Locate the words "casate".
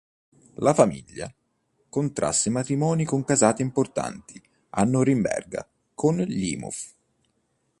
3.23-3.61